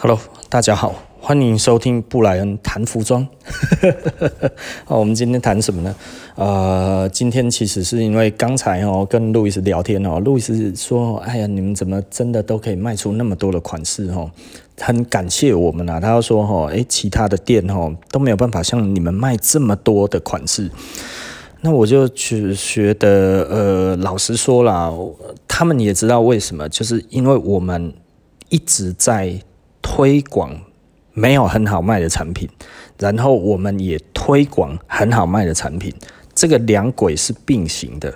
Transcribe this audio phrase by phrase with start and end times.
[0.00, 0.16] Hello，
[0.48, 3.26] 大家好，欢迎收听布莱恩谈服装。
[4.84, 5.92] 好， 我们今天谈什么呢？
[6.36, 14.30] 呃，今天其实是因为刚才哦跟路易斯聊天哦，路易斯说：“哎呀，你们怎么真的都可以卖出那么多的款式哦？
[14.78, 20.70] 很感谢我们啊。”他说：“哦，哎，其他的店哦都没有办法像你们卖这么多的款式。”
[21.62, 24.92] 那我就去觉得，呃，老实说啦，
[25.48, 27.92] 他们也知道为什么，就是因为我们
[28.48, 29.40] 一直在。
[29.90, 30.54] 推广
[31.14, 32.46] 没有很好卖的产品，
[32.98, 35.90] 然后我们也推广很好卖的产品，
[36.34, 38.14] 这个两轨是并行的，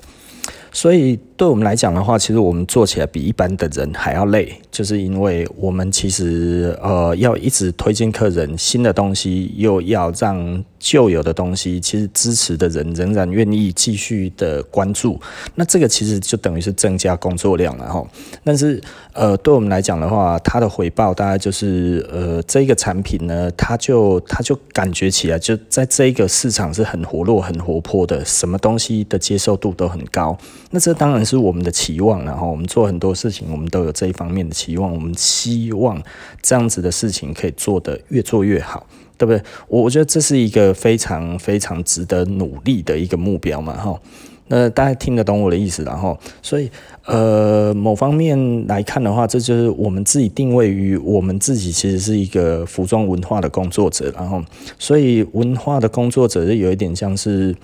[0.71, 10.65] 所以对我们来讲的话，其实我们做起来比一般的人还要累，就是因为我们其实呃要一直推荐客人新的东西，又要让。
[10.85, 15.17] 旧有的东西，其实支持的人仍然愿意继续的关注，
[15.55, 18.05] 那这个其实就等于是增加工作量了哈。
[18.43, 30.37] 但是呃，对我们来讲的话，它的回报大概就是呃，这个产品呢，它就它就感觉起来就在这个市场是很活络、很活泼的，什么东西的接受度都很高。
[30.73, 36.03] 那这当然是我们的期望，然后我们做很多事情，我们都有这一方面的期望，我们希望
[36.41, 38.87] 这样子的事情可以做得越做越好。
[39.19, 39.41] 对不对？
[39.69, 44.01] 我我觉得这是一个非常非常值得努力的一个目标嘛，哈。
[44.49, 46.69] 那大家听得懂我的意思，然后，所以
[47.05, 54.43] 呃，某方面来看的话，这就是我们自己定位于我们自己其实是一个服装文化的工作者，然后，
[54.77, 57.55] 所以文化的工作者就有一点像是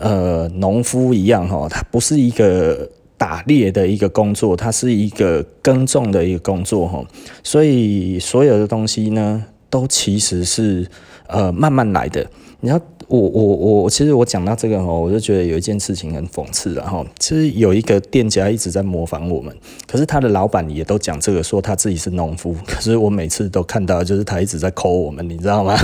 [0.00, 7.04] 呃农夫一样，哈，它不是一个打猎的一个工作，它是一个耕种的一个工作，哈。
[7.44, 9.44] 所以所有的东西呢。
[9.70, 10.88] 都其实是
[11.26, 12.26] 呃慢慢来的。
[12.60, 13.44] 你要我我
[13.82, 19.54] 我其实我讲到这个哦，我就觉得有一件事情很讽刺，然后其实有一个店家一直在模仿我们，
[19.86, 22.56] 可是他的老板也都讲这个，说他自己是农夫。
[22.66, 25.76] 可是我每次都看到，就是他一直在抠我们，你知道吗？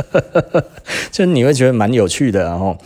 [1.10, 2.76] 就你会觉得蛮有趣的，然后。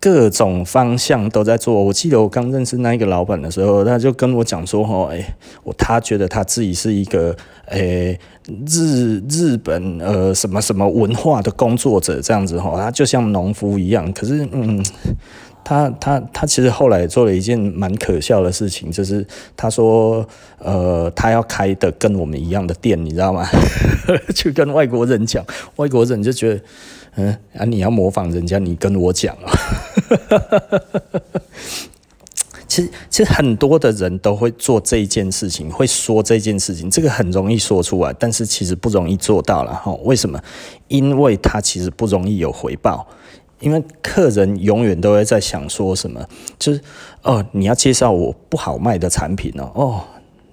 [0.00, 1.82] 各种方向都在做。
[1.82, 7.36] 我记得我刚认识那一个老板的时候，他就跟我讲说：“哦，哎，我他觉得他自己是一个，
[7.66, 8.18] 诶，
[8.66, 14.12] 日日本呃什么什么文化的工作者这样子哈，他就像农夫一样。
[14.12, 14.84] 可是，嗯，
[15.64, 20.24] 他他他其实后来做了一件蛮可笑的事情，就是他说，
[20.58, 23.44] 呃，他要开的跟我们一样的店，你知道吗？
[24.32, 25.44] 去跟外国人讲，
[25.76, 26.60] 外国人就觉得。”
[27.18, 29.50] 嗯啊，你要模仿人家，你跟我讲啊。
[32.68, 39.92] 其实，其实很多的人都会做这一件事情，会说这件事情，这个很容易说出来，但是其实不容易做到了哈。
[40.04, 40.40] 为什么？
[40.86, 43.04] 因为他其实不容易有回报，
[43.58, 46.24] 因为客人永远都会在想说什么，
[46.56, 46.80] 就是
[47.22, 50.04] 哦，你要介绍我不好卖的产品哦，哦，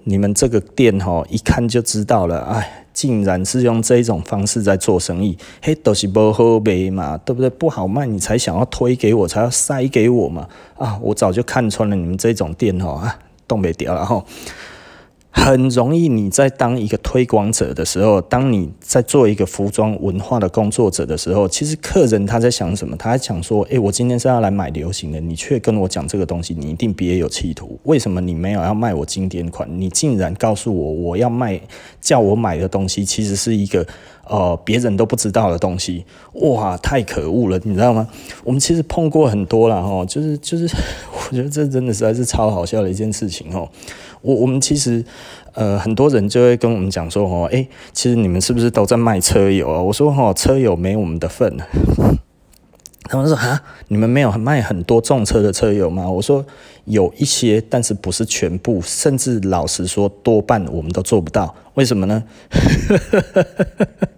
[0.08, 2.82] 你们这个店哦，一看就知道了，哎。
[2.96, 7.50] 竟然是用这种方式在做生意，嘿，都是不好卖嘛，对不对？
[7.50, 10.48] 不好卖，你才想要推给我，才要塞给我嘛。
[10.78, 14.24] 啊，我早就看穿了你们这种店哦，啊，冻未条了吼。
[15.38, 22.96] 很容易，你在当一个推广者的时候，当你在做一个服装文化的工作者的时候，其实客人他在想什么？
[22.96, 27.78] 他在想说：诶，我今天是要来买流行的，你却跟我讲这个东西，你一定别有企图。
[27.84, 29.68] 为什么你没有要卖我经典款？
[29.78, 31.60] 你竟然告诉我，我要卖
[32.00, 33.86] 叫我买的东西，其实是一个
[34.28, 36.04] 呃别人都不知道的东西。
[36.34, 38.08] 哇，太可恶了，你知道吗？
[38.44, 40.64] 我们其实碰过很多了哈，就是就是，
[41.30, 43.68] 我觉得这真的实在是超好笑的一件事情哦。
[44.22, 45.04] 我我们其实，
[45.54, 49.80] 呃，很多人就会跟我们讲说，哦，诶，其实你们是不是都在卖车友啊？
[49.80, 51.56] 我说，哦，车友没我们的份。
[53.08, 56.10] 他们说，哈，你们没有卖很多重车的车友吗？
[56.10, 56.44] 我说，
[56.86, 61.54] 有一些，但是不是全部，甚至老实说，多半我们都做不到。
[61.74, 62.24] 为什么呢？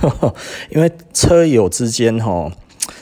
[0.70, 2.50] 因为车友之间，哈，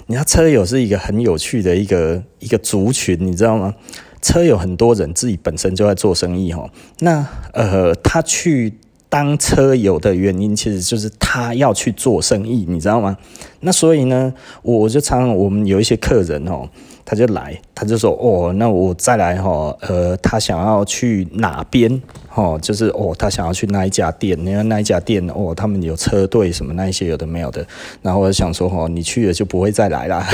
[0.06, 3.74] 你看车友是一个很有趣的一个一个族群，你知道吗？
[4.20, 8.72] 车友很多人自己本身就在做生意哈，那呃，他去
[9.08, 13.16] 当车友的原因，其实就是他要去做生意，你知道吗？
[13.60, 14.32] 那所以呢，
[14.62, 16.68] 我就常常我们有一些客人哦，
[17.12, 22.00] 他就来，他就说哦，那我再来哈，呃，他想要去哪边？
[22.34, 27.66] 哦，就是哦，他想要去那一家店，因为那一家店哦，他们有车队什么那一些有的没有的，
[28.00, 30.24] 然后我就想说哦，你去了就不会再来了，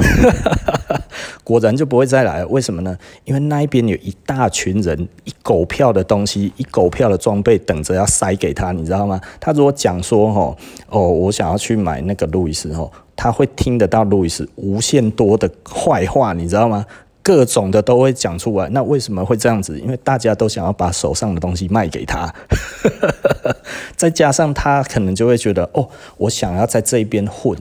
[1.43, 2.97] 果然就不会再来，为什么呢？
[3.25, 9.21] 因为那一边有一大群人，一狗票的东西，一狗票的装备等着要塞给他，你知道吗？
[9.41, 10.57] 他如果讲说哦，
[10.91, 16.87] 哦，我想要去买那个路易斯哦，他会听得到路易斯无限多的坏话，你知道吗？
[17.21, 18.69] 各种的都会讲出来。
[18.69, 19.77] 那为什么会这样子？
[19.81, 22.33] 因为大家都想要把手上的东西卖给他，
[23.97, 27.59] 再加上他可能就会觉得，哦，我想要在这一边混，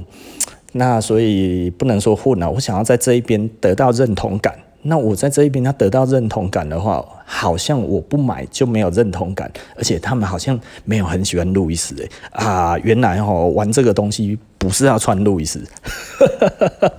[0.73, 4.55] 那所以不能说混了，我想要在这一边得到认同感。
[4.87, 15.61] 那我在这一边他得到认同感的话，好像我不买就没有认同感，而且他们好像没有很喜欢路易斯诶啊，原来哦玩这个东西不是要穿路易斯，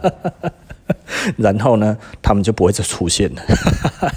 [1.36, 3.42] 然后呢，他们就不会再出现了，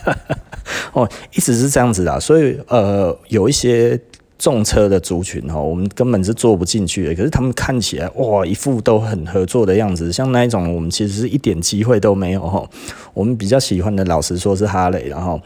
[0.93, 3.99] 哦，一直是这样子的，所以呃有一些。
[4.41, 7.13] 重车的族群哈，我们根本是坐不进去的。
[7.13, 12.67] 可是他们看起来哇，一副都很合作的样子，像那一种，我们其实是一点机会都没有哈。
[13.13, 15.39] 我们比较喜欢的，老实说是哈雷，然后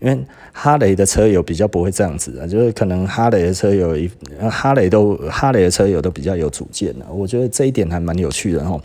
[0.00, 0.18] 因为
[0.52, 4.10] 哈雷的车友比较不会这样子啊，就是可能哈雷的车友一
[4.50, 8.78] 哈雷都哈雷的车友都比较有主见的，我觉得这一点还蛮有趣的哈。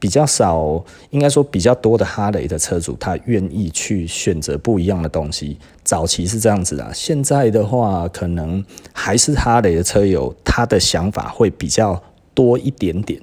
[0.00, 5.58] 比较少，应该说比较多的哈雷的车主，他愿意去选择不一样的东西。
[5.84, 12.02] 早期是这样子啊，现在的话，可能还是哈雷的车友，他的想法会比较
[12.32, 13.20] 多一点点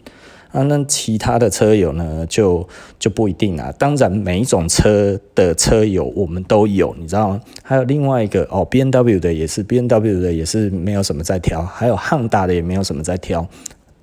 [0.51, 0.62] 啊。
[0.63, 2.68] 那其他的车友呢，就
[3.00, 3.73] 就不一定啊。
[3.80, 7.41] 当然，每一种车的车友我们都有，你知道吗？
[7.63, 13.47] 还有另外一个哦，B N W 的也是，B N W 的也是没有什么在挑，还有汉大的也没有什么在挑。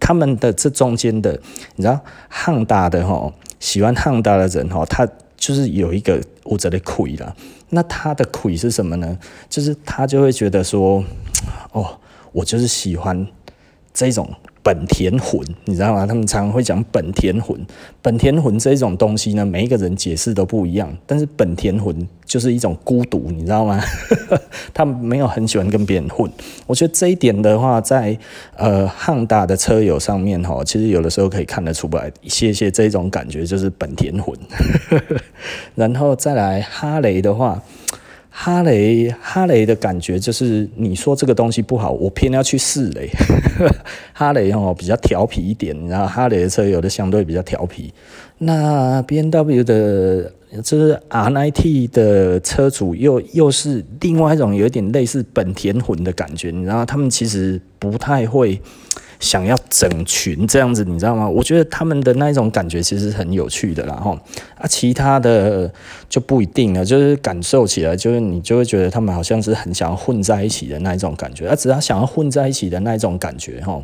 [0.04, 1.32] 他们的这中间的，
[1.76, 1.98] 你知道，
[2.28, 7.34] 汉大的哈，喜欢汉大的人哈，他就是有一个物质的亏啦。
[7.70, 9.18] 那他的亏是什么呢？
[9.48, 11.02] 就是他就会觉得说，
[11.72, 11.98] 哦，
[12.32, 13.26] 我就是喜欢
[13.94, 14.28] 这种。
[14.64, 16.06] 本田魂，你知道吗？
[16.06, 17.54] 他们常常会讲本田魂。
[18.00, 20.90] 本田魂这种东西呢，每一个人解释都不一样。
[21.06, 21.94] 但是本田魂
[22.24, 23.78] 就是一种孤独，你知道吗？
[24.72, 26.30] 他们没有很喜欢跟别人混。
[26.66, 28.18] 我觉得这一点的话，在
[28.56, 34.34] 呃汉大的车友上面哈，其实有的时候可以看得出来一些些这种感觉，就是本田魂。
[35.76, 37.62] 然后再来哈雷的话。
[38.36, 43.08] 哈雷，哈雷的感觉就是，你说这个东西不好，我偏要去试嘞。
[44.12, 47.94] 哈雷哦，比较调皮一点，然后哈雷的车有的相对比较调皮。
[48.38, 50.32] 那 BMW 的，
[50.64, 58.60] 就是 R N I T 的车主又又是另外一种有点类似本田魂的感觉，然后，他们其实不太会。
[59.24, 61.26] 想要整群这样子，你知道吗？
[61.26, 64.14] 我觉得他们的那一种感觉其实很有趣的啦，哈
[64.58, 65.72] 啊，其他的
[66.10, 73.82] 就不一定了，就是感受起来，就是你就会觉得他们好像是很想要混在一起的那一种感觉，啊，只要想要混在一起的那一种感觉，哈，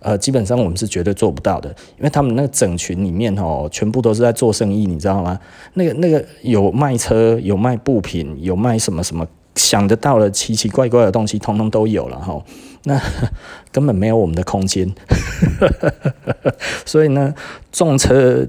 [0.00, 1.68] 呃，基本上我们是绝对做不到的，
[1.98, 5.38] 因为他们那个整群里面，哈，全部都是在做生意，你知道吗？
[5.74, 9.26] 那个那个有卖车，有卖布品，有卖什么什么。
[9.54, 12.40] 想得到的奇奇怪怪的东西，通通都有了哈。
[12.88, 13.00] 那
[13.70, 14.90] 根本没有我们的空间，
[16.84, 17.32] 所以呢，
[17.70, 18.48] 重车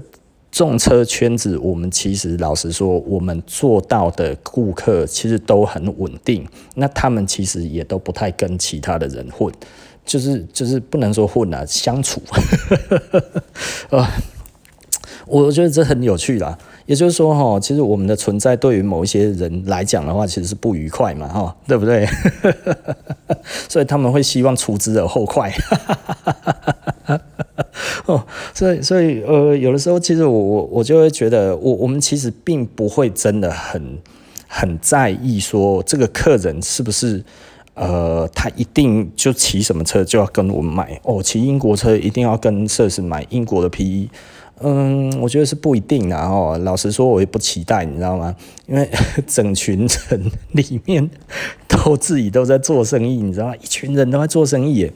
[0.50, 6.44] 重车圈子，我们其实老实说，我们做到的顾客其实都很稳定。
[6.74, 9.52] 那他们其实也都不太跟其他的人混，
[10.04, 12.20] 就是就是不能说混啊，相处。
[13.90, 14.10] 啊，
[15.30, 16.58] 我觉得这很有趣啦。
[16.86, 22.04] 也就是说，哈，其实我们的存在对于某一些人来讲的话，其实是不愉快嘛，哈，对不对？
[23.68, 25.52] 所以他们会希望除之而后快。
[28.06, 33.98] 哦，所以所以呃，有的时候其实我我我就会觉得，我我们其实并不会真的很
[34.48, 37.22] 很在意说这个客人是不是
[37.74, 44.08] 呃，他一定就骑什么车就要跟我们买哦，骑英国车一定要跟设施买英国的 PE。
[44.62, 46.58] 嗯，我觉得是不一定的哦。
[46.62, 48.34] 老实说，我也不期待，你知道吗？
[48.66, 48.88] 因为
[49.26, 51.08] 整群人里面
[51.66, 53.54] 都自己都在做生意，你知道吗？
[53.56, 54.92] 一群人都在做生意耶。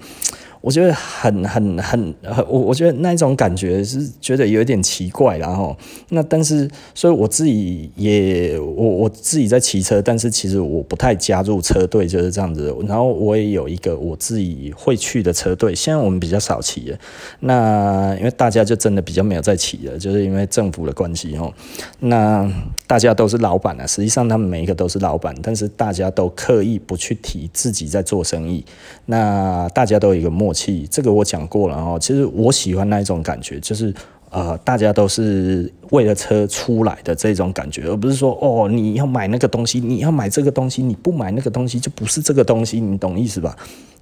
[0.65, 2.15] 我觉得很很很，
[2.49, 5.77] 我我觉得那一种感觉是觉得有一点奇怪，然后
[6.09, 12.75] 那但是，所以我自己也我我自己在骑车，但是其实我不太加入车队，就是这样子。
[12.89, 16.99] 然后我也有一个我自己会去的车队，现在我们比较少骑了。
[17.41, 21.53] 那因为大家就真的比较没有在骑了，就是因为政府的关系哦。
[22.01, 22.51] 那
[22.87, 28.65] 大家都是老板啊，实际上他们每一个都是老板，但是大家都刻意不去提自己在做生意。
[29.05, 30.54] 那大家都有一个默。
[30.91, 33.93] 这个我讲过了哦，其实我喜欢那一种感觉，就是
[34.31, 43.57] 呃，大家都是为了车出来的这种感觉，而不是说哦，你要买那个东西，你要买这个东西，你不买那个东西就不是这个东西，你懂意思吧？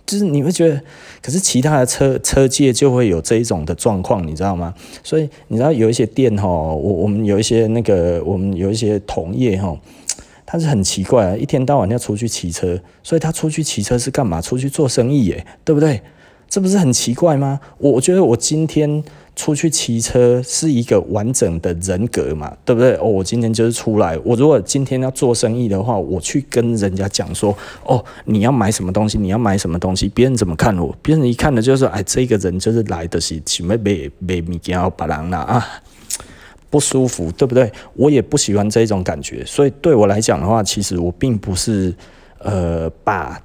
[0.04, 0.80] 就是你会觉得，
[1.22, 4.74] 可是其他的车车界就会有这一种的状况，你知道吗？
[5.04, 9.78] 所以你知道有一些店哈，我我们有一些那个，我们有一些同业哈，
[10.44, 14.40] 他是很奇怪，一天到晚要出去骑车，所以他出去骑车是干嘛？
[14.40, 16.02] 出去做生意耶，对不对？
[16.52, 17.58] 这不是很奇怪吗？
[17.78, 19.02] 我觉得我今天
[19.34, 22.94] 出去骑车是一个完整的人格嘛，对不对？
[22.96, 27.56] 哦，我今天就是出来，我如果今天要做生意的话，我去跟人家讲说，
[27.86, 30.94] 哦，你要买什么东西，你要买什么东西，别人怎么看我？
[31.00, 35.66] 别人一看的就是说，哎，这个人就是来的是准备买买物件要别人啦啊，
[36.68, 37.72] 不舒服，对不对？
[37.94, 41.94] 我也不喜欢这种感觉，所以对我来讲的话，其实我并不是
[42.40, 43.40] 呃把。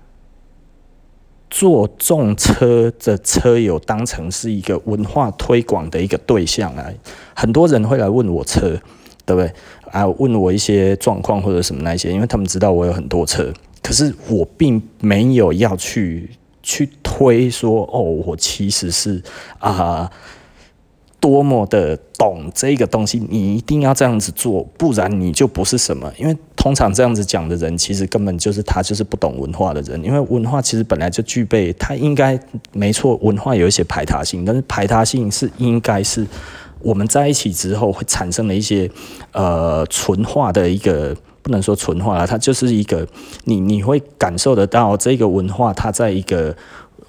[1.49, 6.95] 坐重车的车友当成是一个文化推广的一个对象来，
[7.33, 8.79] 很多人会来问我车，
[9.25, 9.51] 对不对？
[9.91, 13.51] 啊，问我一些状况或者什么那些，因为他们知道我有很多车，
[13.81, 16.29] 可是我并没有要去
[16.61, 19.21] 去推说哦，我其实是
[19.59, 20.11] 啊。
[21.19, 26.11] 多么的懂这个东西，你一定要这样子做，不然你就不是什么。
[26.17, 30.01] 因为通常这样子讲的人，其实根本就是他就是不懂文化的人。
[30.03, 32.39] 因为文化其实本来就具备，他应该
[32.71, 36.25] 没错，文化有一些排他性，但是排他性是应该是
[36.79, 38.89] 我们在一起之后会产生的一些
[39.31, 43.07] 呃纯化的一个，不能说纯化了，它就是一个
[43.45, 46.55] 你你会感受得到这个文化，它在一个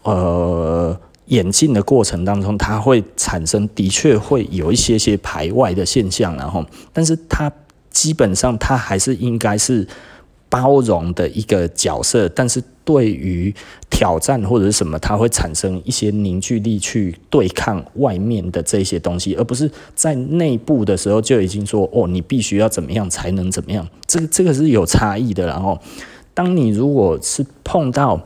[0.03, 0.99] 呃。
[1.29, 7.51] 演进的过程当中，它会产生的确会有一些些排外的现象，然后，但是它
[7.91, 9.87] 基本上它还是应该是
[10.49, 13.55] 包容的一个角色，但是对于
[13.91, 25.47] 挑战或者是什么，它会产生一些凝聚力去对抗外面的这些东西，而不是在内部的时候就已经说哦，你必须要怎么样才能怎么样，这个这个是有差异的。
[25.47, 25.79] 然后，
[26.33, 28.23] 当你如果是碰到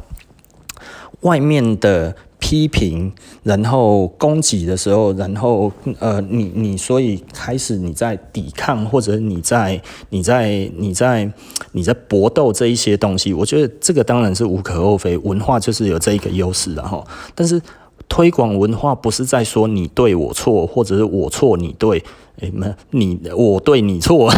[1.22, 2.14] 外面的。
[2.42, 3.12] 批评，
[3.44, 5.70] 然后攻击的时候，然后
[6.00, 9.80] 呃，你你所以开始你在抵抗，或者你在
[10.10, 11.32] 你在你在
[11.70, 17.06] 你在搏斗这一些东西，我觉得这个当然是无可厚非，文化就是有这一个优势，然后，
[17.36, 17.62] 但是
[18.08, 22.02] 推广文化不是在说你对我错，或者是我错你对，
[22.40, 24.30] 哎，没你我对你错。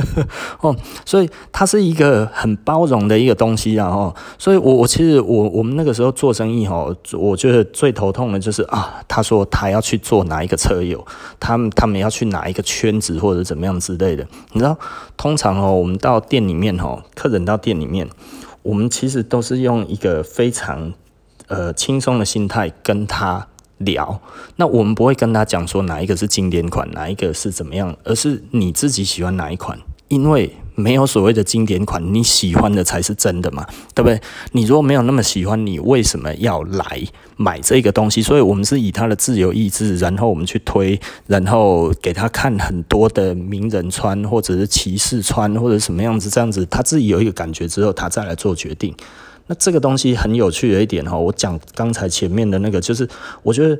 [0.60, 0.74] 哦，
[1.04, 3.88] 所以它是一个很包容的一个东西啊！
[3.88, 11.04] 哦，所以我我其实我我们那个时候做生意哦，我觉得最头痛的就是啊，他说他要去做哪一个车友，
[11.40, 14.26] 他们他们要去哪一个圈子或者怎么样之类的。
[14.52, 14.76] 你知道，
[15.16, 18.08] 通常哦，我们到店里面哦，客人到店里面，
[18.62, 20.92] 我们其实都是用一个非常
[21.48, 23.48] 呃轻松的心态跟他。
[23.78, 24.20] 聊，
[24.56, 29.78] 那我们不会跟他讲说哪一个是经典款，哪一个是怎么样，而是你自己喜欢哪一款，
[30.08, 34.20] 因为没有所谓的经典款，你喜欢的才是真的嘛，对不对？
[34.52, 37.02] 你如果没有那么喜欢，你为什么要来
[37.36, 38.22] 买这个东西？
[38.22, 48.94] 所以我们是以他的自由意志，然后我们去推，然后给他看很多的名人穿，或者是骑士穿，或者什么样子，这样子他自己有一个感觉之后，他再来做决定。
[49.48, 53.08] 那这个东西很有趣的一点哈，我讲刚才前面的那个，就是
[53.44, 53.78] 我觉得，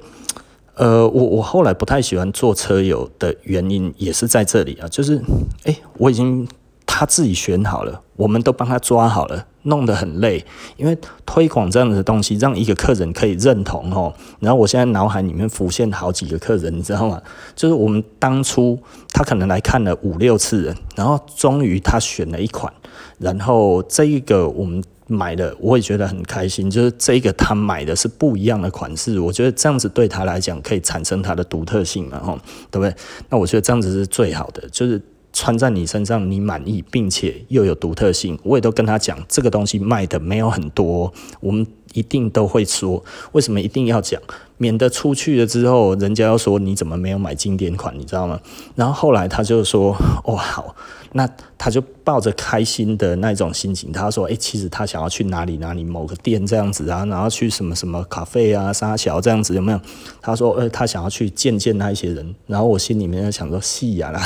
[0.75, 5.21] 呃，我我后来不太喜欢做车友的原因也是在这里啊，就是，
[5.65, 6.47] 诶，我已经
[6.87, 10.45] 他自己选好了，我们都帮他抓好了，弄得很累，
[10.77, 14.15] 因为推广这样的东西，让一个客人可以认同哦。
[14.39, 17.21] 然后我现在脑海里面浮现好几个客人，你知道吗？
[17.57, 18.79] 就是我们当初
[19.13, 22.73] 他可能来看了五六次人，然后终于他选了一款，
[23.19, 24.81] 然后这一个我们。
[25.09, 32.39] 买的我也觉得很开心，就是这个他买的是不一样的款式，我觉得这样子对他来讲可以产生他的独特性嘛，吼，
[32.71, 32.95] 对不对？
[33.29, 35.01] 那我觉得这样子是最好的，就是
[35.33, 38.39] 穿在你身上你满意，并且又有独特性。
[38.43, 44.21] 我也都跟他讲，这个东西卖的没有很多，我们一定都会说，为什么一定要讲？
[44.59, 48.41] 免得出去了之后，人家要说你怎么没有买经典款，你知道吗？
[48.75, 50.75] 然后后来他就说：“哦，好，
[51.13, 59.81] 那他就抱着开心的那种心情，他说：‘诶，其实他想要去哪里哪里某个店这样子啊，然后去什么什么咖啡啊、沙桥这样子有没有？’
[60.23, 64.23] 他说：‘呃，他想要去见见那一些人。’然后我心里面在想说：‘是呀啦，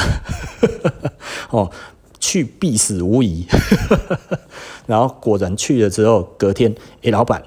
[1.50, 1.68] 哦，
[2.20, 3.44] 去必死无疑。
[4.86, 6.72] ’然后果然去了之后，隔天，
[7.02, 7.42] 诶，老板，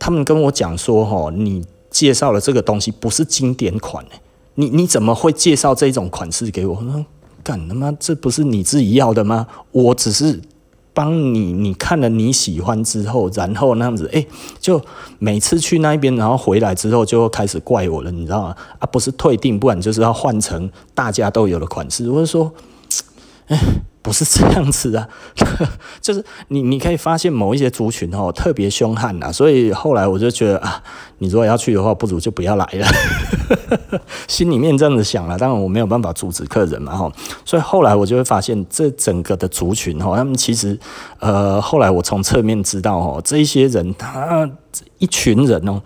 [0.00, 4.06] 他们跟我讲说：‘哦，你。’介绍了这个东西不是经典款，
[4.54, 6.74] 你你怎么会介绍这种款式给我？
[6.76, 7.04] 我
[7.42, 9.44] 干他妈，这不是你自己要的吗？
[9.72, 10.40] 我只是
[10.94, 14.24] 帮你，你看了你喜欢之后，然后那样子，哎，
[14.60, 14.80] 就
[15.18, 18.56] 每次去那边，然后回来之后就开始怪我了，你知道吗？
[18.78, 22.08] 啊，不是退订，不然就是要换成大家都有的款式。
[22.08, 22.52] 我就说，
[23.48, 23.58] 哎，
[24.02, 25.06] 不是这样子啊，
[26.00, 30.82] 就是你你可以发现某一些族群哦特别凶悍呐，所以后来我就觉得啊，
[31.18, 32.86] 你如果要去的话，不如就不要来了，
[34.26, 37.12] 心里面这样子想了，当然我没有办法阻止客人嘛哈，
[37.44, 40.78] 所以后来我就会发现这整个的族群哈，他们其实
[41.18, 44.48] 呃后来我从侧面知道哦，这一些人他
[44.98, 45.82] 一群人哦。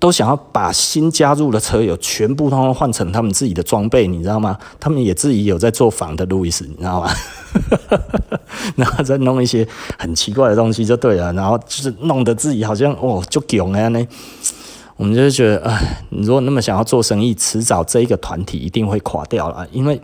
[0.00, 4.58] 都想要把新加入的车友全部通通换成他们自己的装备，你知道吗？
[4.80, 7.10] 他们也自己有在做仿的路易斯，你知道吗？
[8.76, 14.04] 然后再弄一些很奇怪的东西就对了，然后就是弄得自己好像哦就囧了呢。
[14.96, 20.00] 我们就是觉得，哎，你如果那么想要做生意，迟早这一个团体一定会垮掉了，因为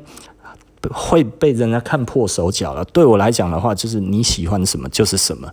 [0.90, 2.84] 会被人家看破手脚了。
[2.86, 5.50] 对我来讲的话，就是你喜欢什么就是什么。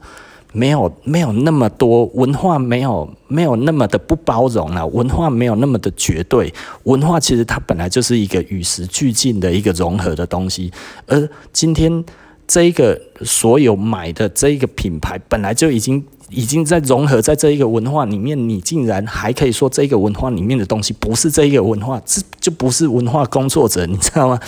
[0.54, 4.86] 没有没有那么多文化，没有没有那么的不包容了。
[4.88, 10.72] 文化没有那么的绝对，文化其实它本来就是一个与时俱进的一个融合的东西。
[11.08, 12.06] 而今天
[12.48, 24.40] 这一个所有买的这一个品牌，本来就已经已经在融合在这一个文化里面，你竟然还可以说这个文化里面的东西不是这一个文化，这就不是文化工作者，你知道吗？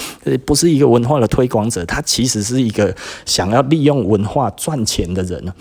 [0.45, 2.95] 不是一个文化的推广者，他其实是一个
[3.25, 5.51] 想要利用文化赚钱的人。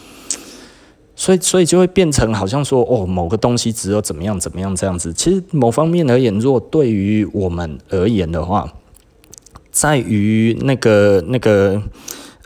[1.17, 5.13] 所以，所以就会变成好像说，哦，某个东西只有怎么样怎么样这样子。
[5.13, 8.69] 其实某方面而言，如果对于我们而言的话，
[9.71, 11.81] 在于那个那个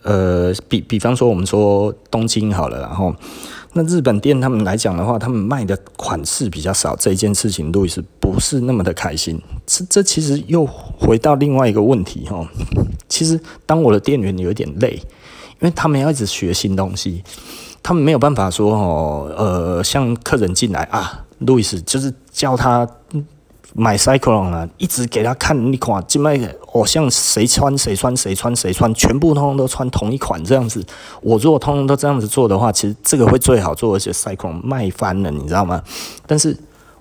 [0.02, 3.14] 呃，比比方说我们说东京好了，然后
[3.72, 9.40] 那日本店他们来讲的话，他们卖的款式比较少，这一件事情路易斯不是那么的开心。
[9.66, 12.46] 这这其实又回到另外一个问题哈。
[13.08, 17.25] 其实当我的店员有点累，因为他们要一直学新东西。
[17.82, 22.87] 他们没有办法说哦，呃，像客人进来啊，路易斯就是叫他
[23.75, 26.38] 买 Cyclone 啊，一直给他看，你看，这卖
[26.73, 30.85] 哦，像谁穿谁穿谁穿谁穿，全部通通都穿同一款这样子。
[31.23, 35.82] 我如果通通都这样子做的话，其实这个会最好做，而且 Cyclone 卖翻了，你知道吗？
[36.26, 36.56] 但是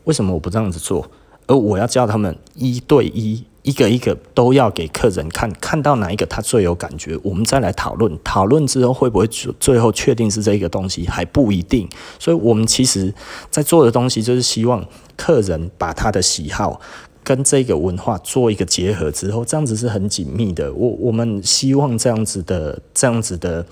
[0.06, 1.06] 为什么我不这样子做，
[1.48, 3.44] 而我要叫他们一对一？
[3.68, 8.18] 一个一个都要给客人看，看到哪一个他最有感觉，我们再来讨论。
[8.24, 11.86] 讨论之后会不会最最后确定是这个东西还不一定。
[12.18, 13.14] 所以，我们其实
[13.52, 16.80] 在做的东西就是希望客人把他的喜好
[17.26, 20.74] 跟这个文化做一个结合之后，这样子是很紧密的。
[20.74, 23.66] 我我们希望这样子的，这样子的，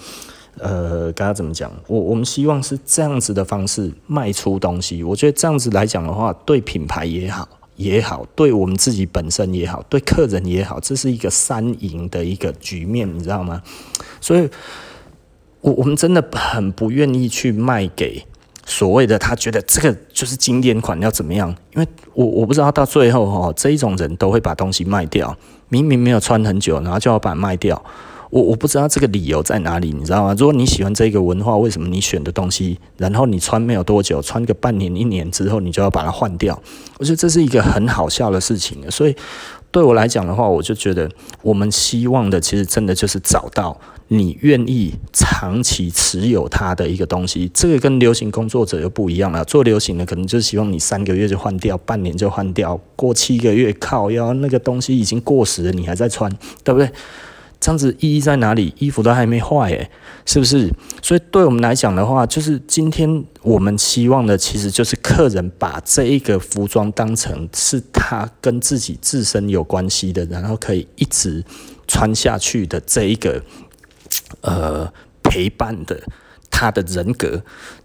[0.60, 1.72] 呃，刚刚怎么讲？
[1.88, 5.02] 我我们希望是这样子的方式卖出东西。
[5.04, 7.48] 我觉得这样子来讲的话，对品牌也好。
[7.76, 13.62] 也好，对我们自己本身也好，对客人也好，这是一个三赢的一个局面，你知道吗？
[14.22, 14.50] 所以，
[15.62, 18.26] 我我们真的很不愿意去卖给
[18.66, 25.38] 所谓的他觉得这个就是经典款要怎么样，因为我我不知道到最后哈，这一种人都会把东西卖掉，
[25.70, 27.84] 明明没有穿很久，然后就要把它卖掉。
[28.36, 30.36] 我我不知道这个理由在哪里，你知道吗？
[30.38, 36.62] 如果你喜欢这个文化，为什么你选的东西，然后你穿没有多久，穿个半年、一年之后，你就要把它换掉？
[36.98, 38.92] 我觉得这是一个很好笑的事情。
[38.92, 39.16] 所以
[39.72, 41.10] 对我来讲的话，我就觉得
[41.44, 47.50] 我们希望的，其实真的就是找到你愿意长期持有它的一个东西。
[47.54, 49.46] 这个跟流行工作者又不一样了。
[49.46, 56.30] 做流行的可能就是希望你三个月就换掉，半年就换掉，过七个月靠腰那个东西已经过时了，你还在穿，
[56.66, 56.92] 对不对？
[57.60, 58.74] 这样子意义在哪里？
[58.78, 59.90] 衣服都还没坏诶，
[60.26, 60.72] 是不是？
[61.02, 71.44] 所以对我们来讲的话，就是今天我们期望的，其实就是客人把这一个服装当成是他跟自己自身有关系的，然后可以一直
[71.88, 73.42] 穿下去的这一个
[74.42, 74.92] 呃
[75.24, 76.00] 陪伴的
[76.56, 77.42] 他的人格。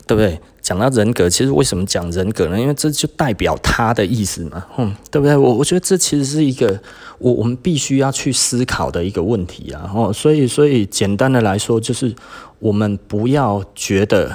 [0.06, 0.40] 对不对？
[0.60, 2.60] 讲到人格，其实为什么讲人格呢？
[2.60, 5.36] 因为这就代表他的意思嘛，嗯，对不对？
[5.36, 6.76] 我我觉得这其实是一个
[7.20, 9.88] 我我们必须要去思考的一个问题啊。
[9.94, 12.12] 哦，所以所以简单的来说，就是
[12.58, 14.34] 我们不要觉得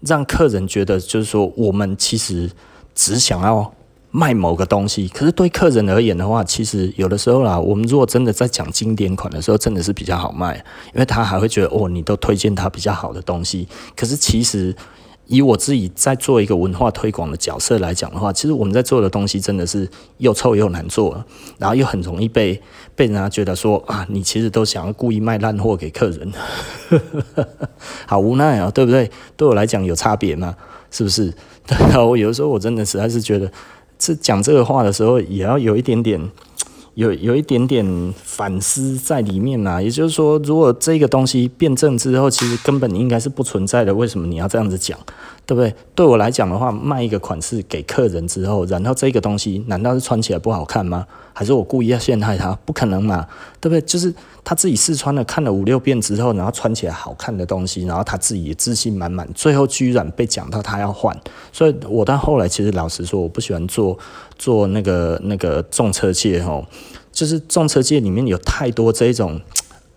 [0.00, 2.50] 让客人觉得，就是说我们其实
[2.92, 3.72] 只想要。
[4.16, 10.54] 卖某个东西，可是对客人而言的话，其实有的时候啦，我们如果真的在讲经典款的时候，真的是比较好卖，
[10.92, 13.66] 因为他还会觉得哦，你都推荐他比较好的东西。
[13.96, 14.72] 可是其实
[15.26, 21.24] 以我自己在做一个文化推广的角色来讲的话，其实我们在做的东西真的是又臭又难做，
[21.58, 22.62] 然后又很容易被
[22.94, 26.32] 被人家觉得说啊，你其实都想要故意卖烂货给客人，
[28.06, 29.10] 好无奈啊，对不对？
[29.36, 30.54] 对我来讲有差别吗？
[30.92, 31.34] 是不是？
[31.66, 33.50] 然后我有的时候我真的实在是觉得。
[34.04, 36.20] 是讲这个话的时候，也要有一点点，
[36.94, 39.80] 有有一点点反思在里面啊。
[39.80, 44.98] 也就是说，如果这个东西辩证之后，其实根本应该是不存在的，为什么你要这样子讲？
[45.46, 45.74] 对不对？
[45.94, 51.06] 对我来讲的话，卖一个款式给客人之后，然后这个东西难道是穿起来不好看吗？
[51.32, 52.52] 还是我故意要陷害他？
[52.64, 53.26] 不可能嘛，
[53.60, 53.80] 对不对？
[53.82, 61.14] 就是他自己试穿了，看了五六遍之后，然后穿起来好看的东西，然后他自己也自信满满，最后居然被讲到他要换。
[61.52, 63.98] 所以我到后来其实老实说，我不喜欢做
[64.38, 66.64] 做那个那个重车界吼，
[67.12, 69.40] 就是重车界里面有太多这种。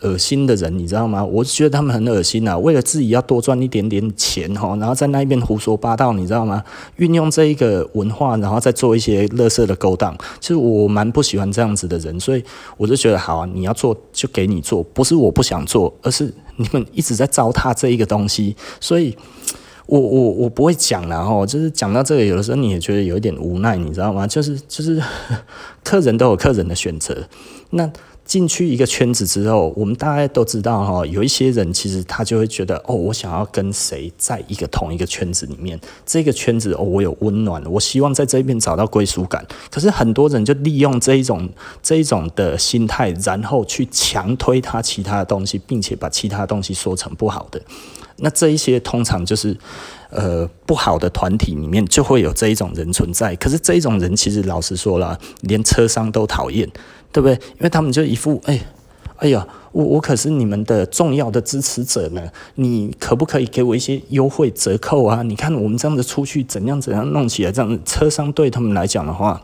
[0.02, 1.24] 恶心的人，你知道吗？
[1.26, 2.58] 我觉得他们很恶心啊！
[2.58, 6.64] 为了自己要多赚一点点钱哈，然后在那边胡说八道，你知道吗？
[6.98, 10.16] 运用这一个文化，然后再做一些垃圾的勾当。
[10.40, 12.44] 其实我蛮不喜欢这样子的人，所以
[12.78, 18.56] 我就觉得好啊，你要做就给你做，不是我不想做，而是你们一直在糟蹋这一个东西。
[18.80, 19.18] 所以
[19.88, 24.28] 我我我不会讲了哈，就是讲到这个，有的时候你也觉得有一点无奈，你知道吗？
[24.28, 25.02] 就是就是
[25.84, 27.28] 客人都有客人的选择，
[27.72, 27.92] 那。
[28.28, 39.48] 进去一个圈子之后，我们大家都知道哈，有一些人其实他就会觉得哦，我想要跟谁在一个同一个圈子里面，这个圈子哦，我有温暖，我希望在这边找到归属感。
[39.72, 41.50] 可是很多人就利用这一种
[41.82, 47.62] 这一种的心态，然后去强推他其他的东西，并且把其他东西说成不好的。
[48.18, 49.56] 那这一些通常就是
[50.10, 53.36] 呃不好的团体里面就会有这一种人存在。
[53.36, 56.68] 可是这一种人其实老实说了，连车商都讨厌。
[57.12, 57.34] 对不对？
[57.34, 58.60] 因为他们就一副哎，
[59.18, 62.22] 哎呀，我我可是你们的重要的支持者呢，
[62.56, 65.24] 你可不可以给我一些优惠折扣啊？
[65.24, 69.42] 你看我们这样子出去怎样怎样弄起来，这样车商对他们来讲的话，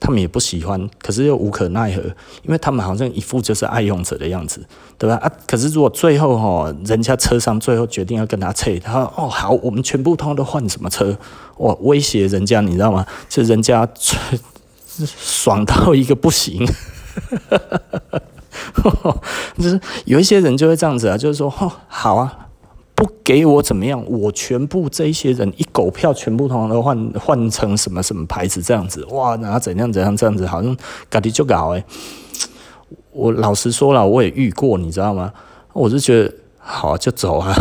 [0.00, 2.02] 他们也不喜欢，可是又无可奈何，
[2.42, 4.66] 因为他们好像一副就是爱用者的样子，
[4.98, 5.14] 对吧？
[5.16, 11.16] 啊，可是如果最后哈，人家车商最后决定要跟他拆，他说哦好，我们全部通通都换什么车？
[11.58, 13.06] 哇，威胁人家，你知道吗？
[13.28, 13.88] 就人家。
[15.04, 16.64] 爽到一个不行，
[19.58, 22.48] 就是有一些人就会这样子啊，就是说哦，好啊，
[22.94, 30.76] 不给我怎么样，我全部这些人一狗票全部通常都换换成什么什么牌子这样子，哇，然后怎样怎样这样子，好像
[31.10, 31.84] 搞的就搞哎，
[33.10, 35.32] 我老实说了，我也遇过，你知道吗？
[35.72, 36.32] 我就觉得。
[36.68, 37.54] 好啊，就走啊！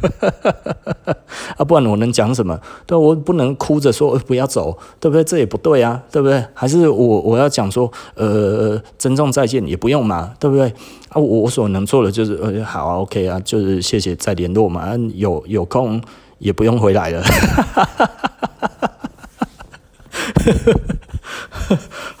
[1.56, 2.58] 啊，不然我能讲什么？
[2.86, 5.22] 对，我不能哭着说不要走，对不对？
[5.24, 6.44] 这也不对啊，对不对？
[6.54, 10.68] 还是我我要讲说，呃，珍重再见也不用嘛，对不对？
[11.10, 16.00] 啊，我我所能做的就是，呃，好啊，OK 啊，就是谢谢再联络嘛，有有空
[16.38, 17.22] 也不用回来了。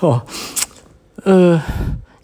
[0.00, 0.22] 哦，
[1.24, 1.60] 呃。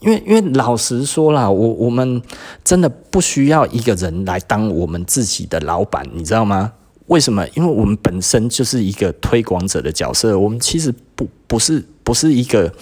[0.01, 2.23] 因为，因为老实说啦，我我们
[2.66, 6.72] 真的不需要一个人来当我们自己的老板，你知道吗？
[7.07, 7.46] 为什么？
[7.55, 12.72] 因为我们本身就是一个推广者的角色，我们其实不不是不是一个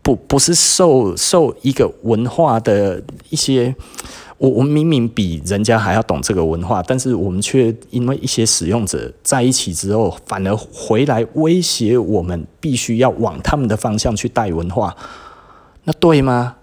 [0.00, 3.76] 不不是受受一个文化的一些，
[4.38, 14.96] 我我们明明比人家还要懂这个文化，但是我们却因为一些使用者在一起之后，反而回来威胁我们，必须要往他们的方向去带文化。
[15.84, 16.54] 那对吗？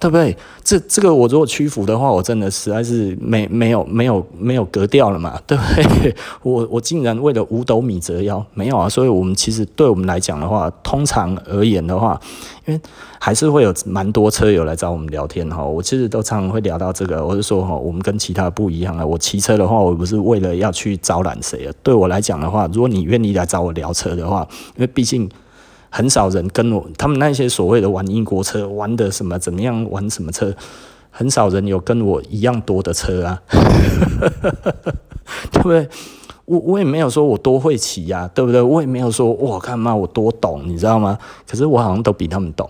[0.00, 0.34] 对不对？
[0.64, 5.62] 这这个我如果屈服的话，我真的实在是没没有没有没有格调了嘛， 对不
[6.00, 6.16] 对？
[6.42, 8.88] 我我竟然为了五斗米折腰，没有啊。
[8.88, 12.18] 所以，我们其实对我们来讲的话，通常而言的话，
[12.64, 12.80] 因为
[13.18, 15.62] 还是会有蛮多车友来找我们聊天哈。
[15.62, 19.04] 我其实都常常会聊到这个，我就说哈，我们跟其他不一样啊。
[19.04, 21.72] 我骑车的话，我不是为了要去招揽谁啊。
[21.82, 25.28] 对我来讲的话，如果你愿意来找我聊车的话，因为毕竟。
[25.90, 30.54] 很少人跟我，他们那些所谓的玩英国车，玩的什么怎么样，玩什么车，
[31.10, 33.42] 很少人有跟我一样多的车啊，
[35.52, 35.88] 对不对？
[36.46, 38.60] 我我也没有说我多会骑呀，对不对？
[38.60, 41.18] 我也没有说我看嘛我多懂，你知道吗？
[41.46, 42.68] 可是我好像都比他们懂。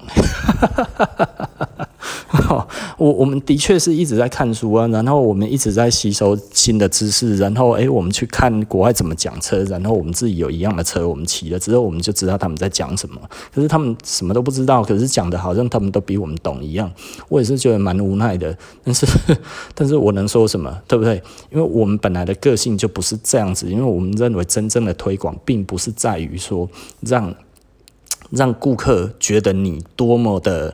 [2.97, 13.21] 我我们的确是一直在看书啊，然后我们一直在吸收新的知识，然后诶，我们去看国外怎么讲车，然后我们自己有一样的车，我们骑了之后，我们就知道他们在讲什么。
[13.53, 16.89] 可是他们什么都不知道，可是讲的好像他们都比我们懂一样。
[17.29, 19.07] 我也是觉得蛮无奈的，但是
[19.75, 21.21] 但是我能说什么，对不对？
[21.51, 26.69] 因为我们本来的个性就不是这样子，因为我们认为真正的推广，并不是在于说
[27.01, 27.35] 让
[28.31, 30.73] 让顾客觉得你多么的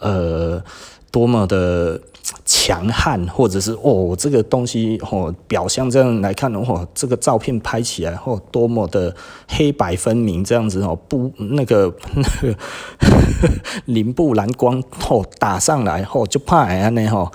[0.00, 0.62] 呃。
[1.10, 2.00] 多么的
[2.44, 9.14] 强悍，或者是哦，这个东西哦，表象这样来看的话，这个照片拍起来哦，多么的
[9.48, 12.56] 黑白分明，这样子哦，不那个 那个
[13.86, 17.30] 林布蓝光哦打上来哦，就怕哎那哈，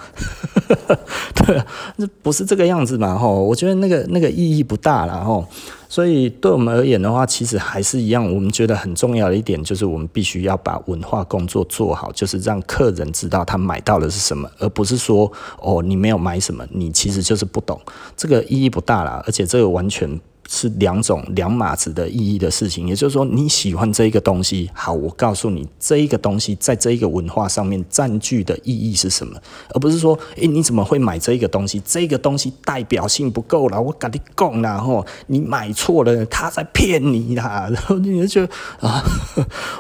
[1.36, 1.62] 对，
[1.98, 5.46] 那不是这个样子嘛吼，我觉得那个那个意义不大啦吼。
[5.90, 17.80] 所以对我们而言的话，其实还是一样，我们觉得很重要的一点就是我们必须要把文化工作做好，就是让客人知道他买到的是什么，而不是说哦，你没有买什么，你其实就是不懂，
[18.18, 20.20] 这个意义不大啦，而且这个完全。
[20.50, 31.82] 是两种两码子的意义的事情，也就是说你喜欢这一个东西，好，我告诉你这一个东西在这一个文化上面占据的意义是什么，而不是说，诶，你怎么会买这一个东西？
[31.86, 39.04] 这个东西代表性不够了，我跟你讲啦，吼，你买错了，他在骗你啦，然后你就觉得啊，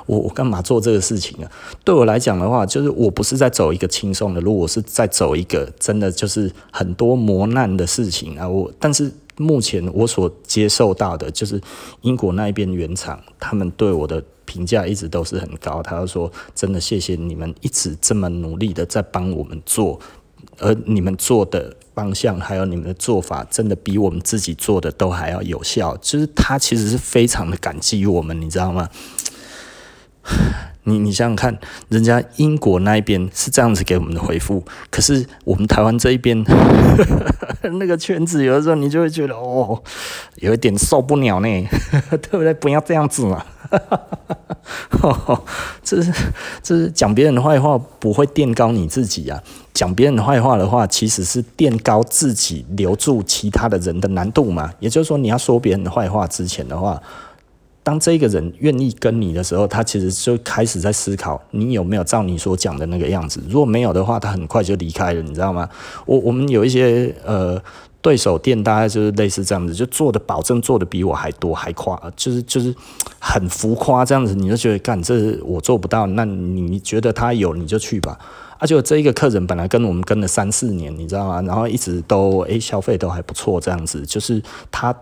[0.05, 1.51] 我我干嘛做这个事情啊？
[1.83, 9.11] 对我来讲的话，就是我不是在走一个轻松的路，我是在走一个真的就是很多磨难的事情啊，我但是。
[9.43, 11.59] 目前我所接受到的，就是
[12.01, 15.83] 英国那一边原厂，他们对我的评价一直都是很高。
[15.83, 19.99] 他就说：“真的，谢谢你们一直这么努力的在帮我们做，
[20.59, 28.89] 而你们做的方向还有你们的做法，真的比我们自己做的都还要有效。”就是他其实是非常的感激于我们，你知道吗？
[30.85, 31.57] 你你想想看，
[31.89, 36.43] 人家英国那一边是这样子给我们的回复，可是我们台湾这一边
[37.79, 39.81] 那个圈子，有的时候你就会觉得哦，
[40.35, 41.67] 有一点受不了呢，
[42.11, 42.53] 对不对？
[42.55, 43.45] 不要这样子嘛，
[45.83, 46.11] 这是
[46.61, 49.41] 这是讲别人的坏话，不会垫高你自己啊。
[49.73, 54.71] 讲别人的坏话的话，其实是垫高自己留住其他的人的难度嘛。
[54.79, 57.01] 也就是说，你要说别人的坏话之前的话。
[57.83, 63.43] 当这个人愿意跟你的时候，他其实就开始在思考你有没有照你所讲的那个样子。
[63.49, 65.67] 如果没有的话，他很快就离开了，你知道吗？
[66.05, 67.61] 我我们有一些呃
[68.01, 72.73] 对手店，大概就是类似这样子，就做的保证做的比我还多还夸，就是就是
[73.19, 78.17] 很浮夸这样子，你就觉得干这我做不到，那你觉得他有你就去吧。
[78.59, 81.41] 而且这一个客人本来跟我们跟了三四年，你知道吗？
[81.41, 84.41] 然后一直都诶消费都还不错，这样子就是
[84.71, 84.95] 他。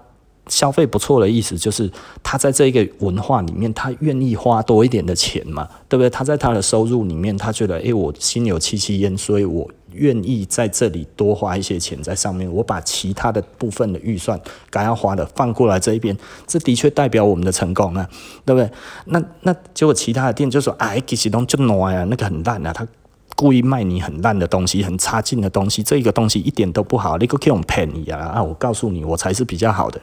[0.47, 1.89] 消费不错的意思就是，
[2.23, 6.09] 他在这一个文化里面，他愿意花多一点的钱嘛，对不对？
[6.09, 12.51] 他在他的收入里面，他觉得，诶，我心有戚戚焉，所以我愿意在这里多花一些钱在上面。
[12.51, 18.09] 我把其他的部分的预算该要花的放过来这一边，这的确代表我们的成功啊，
[18.43, 18.69] 对不对？
[19.05, 22.85] 那那结果其他的店就说，哎，其实东就烂啊，那个很烂啊，他
[23.35, 28.43] 故意卖你很烂的东西，很差劲的东西，这个东西一点都不好，你可以用便宜啊啊！
[28.43, 30.01] 我告诉你，我才是比较好的。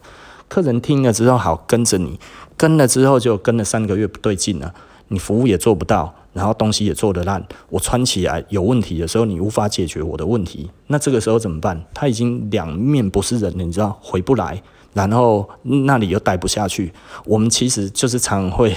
[0.48, 2.18] 客人听了之后，好跟着你，
[2.56, 4.74] 跟了之后就跟了三个月不对劲了，
[5.08, 11.84] 你服务也做不到，然后东西也做得烂，我穿起来有问题的时候，你无法解决我的问题，那这个时候怎么办？
[11.92, 14.62] 他已经两面不是人了，你知道，回不来，
[14.94, 16.92] 然后那里又待不下去。
[17.26, 18.74] 我们其实就是常会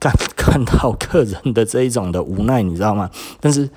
[0.00, 3.10] 看 看到客人的这一种的无奈，你知道吗？
[3.40, 3.68] 但是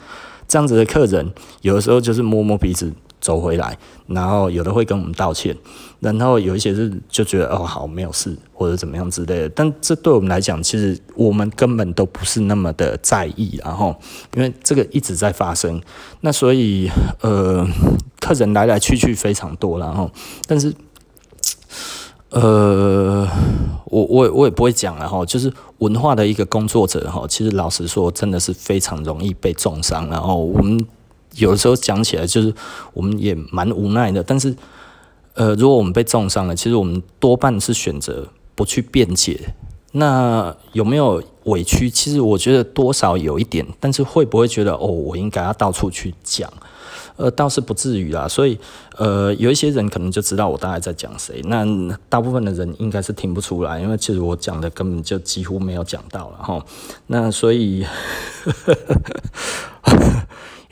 [0.48, 2.94] 这样子的客人，有的时候就是摸摸鼻子。
[3.26, 5.58] 走回来，然后有的会跟我们道歉，
[6.00, 13.96] 然后有一些是就觉得哦好没有事或者怎么样之类的，但这对我们来讲，其实我们根本都不是那么的在意，然后
[14.36, 15.82] 因为这个一直在发生，
[16.22, 16.88] 那所以
[17.22, 17.68] 呃
[18.20, 20.12] 客人来来去去非常多，然后
[20.46, 20.72] 但是
[22.30, 23.28] 呃
[23.86, 30.86] 我我我也不会讲了哈，就是文化的一个工作者哈，其实老实说真的是非常容易被重伤，然后我们。
[31.38, 32.54] 有的时候讲起来就是
[32.94, 34.56] 我们也蛮无奈的，但是，
[35.34, 39.54] 呃，如果我们被中伤了，其实我们多半是选择不去辩解。
[39.92, 41.90] 那有没有委屈？
[41.90, 46.52] 其实我觉得多少有一点，但是会不会觉得哦，我应该要到处去讲？
[47.16, 48.28] 呃，倒是不至于啦。
[48.28, 48.60] 所以，
[48.98, 51.42] 呃，有一些人可能就知道我大概在讲谁。
[51.46, 51.66] 那
[52.10, 56.66] 大部分的人应该是听不出来，因为其实我讲的根本就几乎没有讲到了哈。
[57.08, 57.86] 那所以。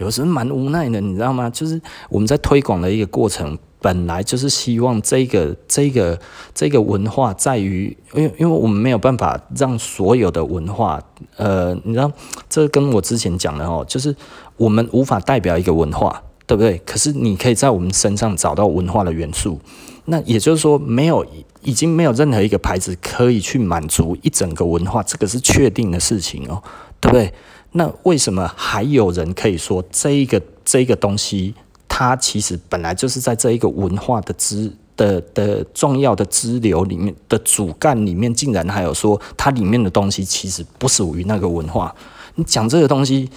[0.04, 1.50] 有时蛮无奈的，你知道吗？
[1.50, 6.20] 就是我们在推广的一个过程，本来就是希望这个、这个、
[6.54, 11.02] 这个文化在于，因为因为我们没有办法让所有的文化，
[11.38, 12.12] 呃，你知道，
[12.50, 14.14] 这跟我之前讲的哦，就是
[14.58, 16.78] 我们无法代表一个文化，对不对？
[16.86, 19.58] 可是你可以在我们身上找到文化的元素，
[20.06, 21.26] 那也就是说，没有，
[21.62, 26.62] 已经没有任何一个牌子可以去满足一整个文化，这个是确定的事情哦，
[27.00, 27.34] 对不对？
[27.74, 31.54] 那为什么还有人可以说这一个这一个东西，
[31.88, 41.94] 它其实本来就是在这一个文化的支的的重要的支流里面的主干里面，竟然还有说它里面的东西其实不属于那个文化。
[42.36, 43.28] 你讲这个东西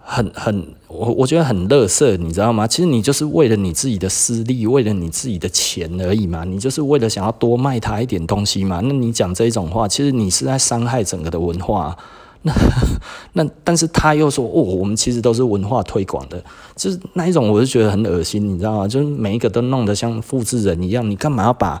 [0.00, 2.66] 很很，我我觉得很乐色，你知道吗？
[2.66, 6.44] 其实你就是为了你自己的私利，为了你自己的钱而已嘛。
[6.44, 8.80] 你就是为了想要多卖他一点东西嘛。
[8.82, 11.94] 那你讲这种话，其实你是在伤害整个的文化。
[12.46, 12.54] 那
[13.34, 16.42] 那，但是他又说哦，我们其实都是文化推广的，
[16.76, 18.88] 就是那一种，我就觉得很恶心，你知道吗？
[18.88, 21.80] 就是每一个都弄得像复制人一样，你干嘛要把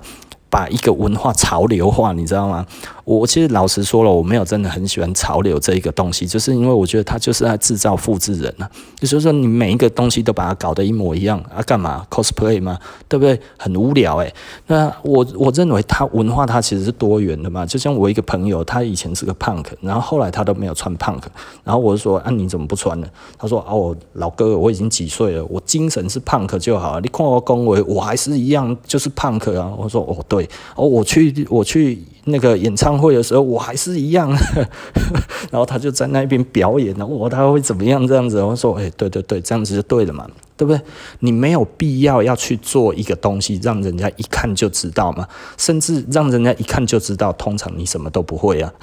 [0.56, 2.64] 把一个文化潮流化，你知道吗？
[3.04, 8.68] 我其实老实说了，我没有真的很喜欢潮流这一个东西，就是因为我觉得它就是在制造复制人啊。
[8.98, 12.78] 就是说，你每一个东西都把它搞得一模一样啊，干嘛 cosplay 吗？
[13.06, 13.38] 对不对？
[13.58, 14.34] 很无聊诶。
[14.68, 17.66] 那我我认为它文化它其实是多元的嘛。
[17.66, 21.20] 就像我一个朋友，他以前是个 punk，然后后来他都没有穿 punk，
[21.64, 23.06] 然后我就说啊，你怎么不穿呢？
[23.38, 27.00] 他说哦，老哥，我已经几岁了，我精神是 punk 就好了。
[27.02, 29.70] 你看我恭维，我还是一样就是 punk 啊。
[29.76, 31.98] 我说哦，对哦，我去我去。
[32.28, 34.28] 那个演唱会的时候，我还是一样，
[35.48, 38.42] 然后他就在那边表演，然后我他会怎么样这样子？
[38.42, 40.80] 我说，哎，对对对，这样子就对了嘛，对不对？
[41.20, 48.72] 你没有必要要去做一个东西，让人家一看就知道嘛，甚至让人家一看就知道，通常你什么都不会啊。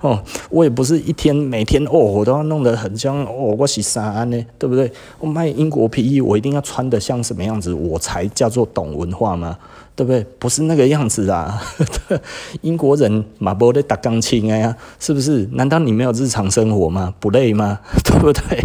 [0.00, 4.46] 哦，我也不是一天每天哦，我都要弄得很像哦，我是啥呢？
[4.58, 4.90] 对不对？
[5.18, 9.58] 我卖英国皮衣，我一定要穿得像什么样子，我才叫做懂文化吗？
[9.96, 10.24] 对不对？
[10.38, 11.62] 不是那个样子啊！
[12.62, 15.48] 英国人马波在打钢琴哎呀，是不是？
[15.52, 17.14] 难道你没有日常生活吗？
[17.20, 17.78] 不累吗？
[18.04, 18.64] 对不对？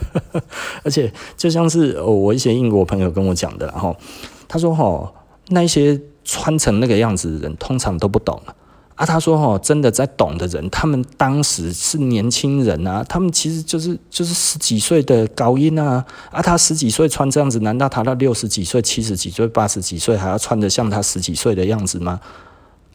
[0.84, 3.94] 而且就像是我一些英国朋友跟我讲的，然后
[4.48, 5.12] 他说：“哈，
[5.48, 8.40] 那些穿成那个样子的人，通常都不懂。”
[8.98, 22.18] 啊，他说哦，真的在懂的人，他们当时是年轻人啊，他们其实就是就是十几岁的高音啊，啊，他十几岁穿这样子，难道他到六十几岁、七十几岁、八十几岁还要穿得像他十几岁的样子吗？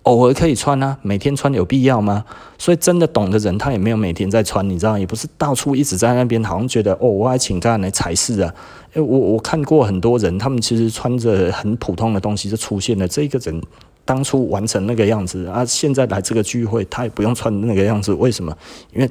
[0.02, 2.26] 偶尔可以穿啊，每天穿有必要吗？
[2.58, 8.54] 所以真的懂的人，他也没有每天在穿，你知道，也不是到处一直在那边，好像觉得哦，我还请他来才是啊。
[8.92, 13.62] 诶，我我看过很多人，他们其实穿着很普通的东西就出现了，这个人。
[14.06, 18.56] 当初完成那个样子啊，现在来这个聚会，他也不用穿那个样子，为什么？
[18.94, 19.10] 因为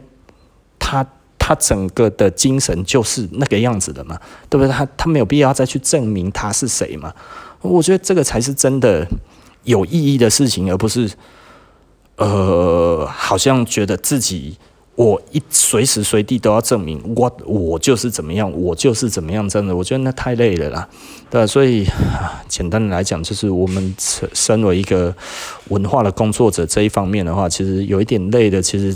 [0.78, 1.06] 他
[1.38, 4.18] 他整个的精神就是那个样子的嘛，
[4.50, 4.72] 对不对？
[4.72, 7.12] 他他没有必要再去证明他是谁嘛。
[7.60, 9.06] 我觉得这个才是真的
[9.64, 11.10] 有意义的事情，而不是
[12.16, 14.58] 呃，好像觉得自己。
[14.94, 20.86] 我一随时随地都要证明我我就是怎么样，我就是怎么样，真的，我觉得那太累了啦，
[21.30, 21.46] 对？
[21.46, 21.86] 所以
[22.46, 25.14] 简单的来讲，就是我们身为一个
[25.68, 28.60] 文化的工作者这一方面的话，其实有一点累的。
[28.60, 28.94] 其实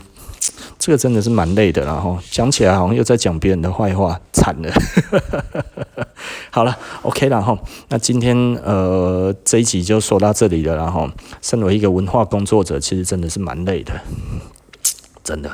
[0.78, 4.70] 这个真的是蛮累的，然后讲起来好像又在讲别人的坏话，惨了。
[6.52, 7.58] 好了，OK 了哈。
[7.88, 11.08] 那今天呃这一集就说到这里了，然后
[11.40, 13.92] 身为一个文化工作者，其实真的是蛮累的。
[15.26, 15.50] 真的，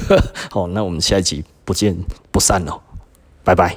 [0.50, 1.94] 好，那我们下一集不见
[2.32, 2.80] 不散哦，
[3.44, 3.76] 拜拜。